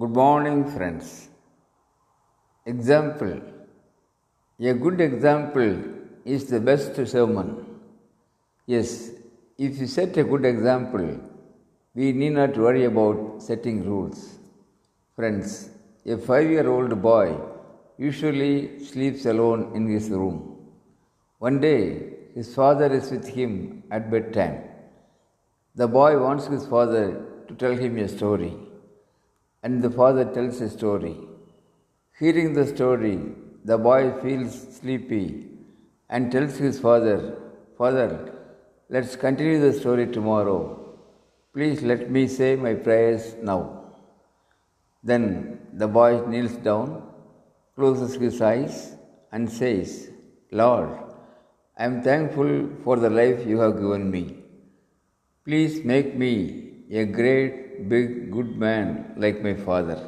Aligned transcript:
Good 0.00 0.14
morning, 0.16 0.58
friends. 0.74 1.06
Example 2.72 3.32
A 4.70 4.72
good 4.84 5.00
example 5.00 5.72
is 6.34 6.42
the 6.50 6.60
best 6.68 6.94
sermon. 7.12 7.48
Yes, 8.74 9.10
if 9.66 9.78
you 9.80 9.88
set 9.88 10.16
a 10.22 10.22
good 10.32 10.44
example, 10.44 11.08
we 11.96 12.12
need 12.12 12.34
not 12.34 12.56
worry 12.56 12.84
about 12.84 13.42
setting 13.48 13.78
rules. 13.88 14.20
Friends, 15.16 15.70
a 16.06 16.16
five 16.28 16.48
year 16.48 16.68
old 16.76 16.94
boy 17.02 17.26
usually 17.96 18.78
sleeps 18.90 19.26
alone 19.26 19.72
in 19.74 19.88
his 19.96 20.08
room. 20.10 20.38
One 21.40 21.60
day, 21.60 21.82
his 22.36 22.54
father 22.54 22.92
is 23.00 23.10
with 23.10 23.26
him 23.26 23.82
at 23.90 24.12
bedtime. 24.12 24.58
The 25.74 25.88
boy 25.88 26.12
wants 26.22 26.46
his 26.46 26.66
father 26.76 27.04
to 27.48 27.54
tell 27.64 27.76
him 27.84 27.98
a 27.98 28.08
story, 28.16 28.54
and 29.68 29.82
the 29.86 29.90
father 30.00 30.24
tells 30.36 30.60
a 30.66 30.70
story. 30.78 31.16
Hearing 32.20 32.54
the 32.58 32.66
story, 32.74 33.16
the 33.70 33.78
boy 33.88 34.02
feels 34.22 34.54
sleepy 34.78 35.24
and 36.08 36.32
tells 36.32 36.56
his 36.56 36.80
father, 36.86 37.18
Father, 37.80 38.10
let's 38.94 39.14
continue 39.24 39.60
the 39.60 39.72
story 39.80 40.06
tomorrow. 40.16 40.60
Please 41.54 41.82
let 41.90 42.10
me 42.16 42.22
say 42.38 42.50
my 42.56 42.74
prayers 42.86 43.24
now. 43.50 43.60
Then 45.10 45.22
the 45.72 45.88
boy 45.98 46.12
kneels 46.30 46.56
down, 46.68 46.88
closes 47.76 48.14
his 48.24 48.40
eyes, 48.40 48.76
and 49.30 49.52
says, 49.60 50.10
Lord, 50.50 50.90
I 51.76 51.84
am 51.84 52.02
thankful 52.02 52.52
for 52.84 52.96
the 52.96 53.10
life 53.10 53.46
you 53.46 53.58
have 53.60 53.76
given 53.82 54.10
me. 54.10 54.24
Please 55.44 55.84
make 55.84 56.16
me 56.16 56.32
a 56.90 57.04
great, 57.04 57.67
big, 57.88 58.30
good 58.32 58.56
man 58.56 59.14
like 59.16 59.42
my 59.42 59.54
father. 59.54 59.98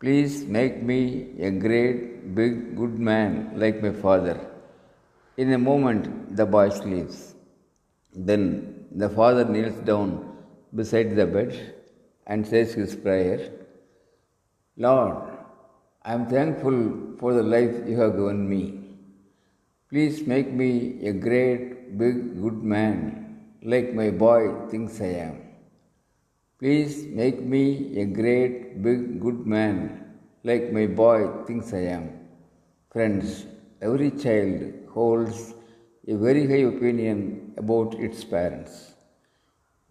Please 0.00 0.44
make 0.44 0.82
me 0.82 1.34
a 1.40 1.50
great, 1.50 2.34
big, 2.34 2.76
good 2.76 2.98
man 2.98 3.52
like 3.56 3.82
my 3.82 3.92
father. 3.92 4.38
In 5.36 5.52
a 5.52 5.58
moment, 5.58 6.36
the 6.36 6.46
boy 6.46 6.68
sleeps. 6.68 7.34
Then 8.14 8.86
the 8.92 9.08
father 9.08 9.44
kneels 9.44 9.78
down 9.90 10.36
beside 10.74 11.16
the 11.16 11.26
bed 11.26 11.74
and 12.26 12.46
says 12.46 12.74
his 12.74 12.94
prayer 12.94 13.50
Lord, 14.76 15.16
I 16.04 16.14
am 16.14 16.26
thankful 16.26 17.16
for 17.18 17.34
the 17.34 17.42
life 17.42 17.74
you 17.86 18.00
have 18.00 18.12
given 18.12 18.48
me. 18.48 18.62
Please 19.90 20.24
make 20.26 20.52
me 20.52 21.04
a 21.06 21.12
great, 21.12 21.98
big, 21.98 22.40
good 22.40 22.62
man 22.62 23.18
like 23.62 23.92
my 23.92 24.10
boy 24.10 24.68
thinks 24.70 25.00
I 25.00 25.12
am. 25.26 25.47
Please 26.60 27.06
make 27.06 27.40
me 27.40 28.00
a 28.00 28.04
great, 28.04 28.82
big, 28.82 29.20
good 29.20 29.46
man 29.46 29.76
like 30.42 30.72
my 30.72 30.86
boy 30.86 31.44
thinks 31.46 31.72
I 31.72 31.82
am. 31.96 32.06
Friends, 32.90 33.46
every 33.80 34.10
child 34.10 34.72
holds 34.92 35.54
a 36.08 36.16
very 36.16 36.48
high 36.48 36.66
opinion 36.74 37.54
about 37.56 37.94
its 37.94 38.24
parents. 38.24 38.94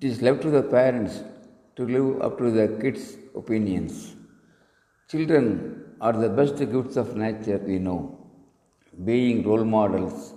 It 0.02 0.08
is 0.08 0.22
left 0.22 0.42
to 0.42 0.50
the 0.50 0.62
parents 0.62 1.22
to 1.78 1.86
live 1.86 2.22
up 2.22 2.38
to 2.40 2.52
the 2.52 2.68
kids' 2.82 3.16
opinions. 3.34 4.18
Children 5.10 5.94
are 6.02 6.12
the 6.12 6.28
best 6.28 6.58
gifts 6.58 6.98
of 6.98 7.16
nature 7.16 7.60
we 7.60 7.80
know. 7.80 8.00
Being 9.06 9.48
role 9.48 9.64
models 9.64 10.34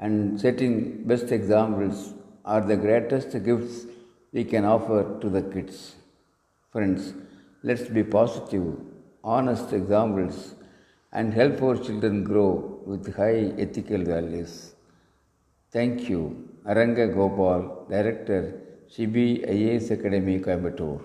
and 0.00 0.40
setting 0.40 1.04
best 1.04 1.30
examples 1.30 2.14
are 2.44 2.62
the 2.62 2.76
greatest 2.76 3.30
gifts 3.44 3.86
we 4.32 4.44
can 4.44 4.64
offer 4.64 5.18
to 5.20 5.28
the 5.28 5.42
kids. 5.42 5.96
Friends, 6.72 7.14
let's 7.62 7.88
be 7.88 8.04
positive, 8.04 8.66
honest 9.24 9.72
examples 9.72 10.54
and 11.12 11.32
help 11.32 11.62
our 11.62 11.76
children 11.76 12.24
grow 12.24 12.80
with 12.84 13.14
high 13.16 13.52
ethical 13.58 14.02
values. 14.04 14.74
Thank 15.70 16.08
you. 16.08 16.48
Aranga 16.66 17.12
Gopal, 17.14 17.86
Director, 17.88 18.60
CB 18.94 19.48
IAS 19.48 19.90
Academy, 19.90 20.38
Coimbatore. 20.38 21.02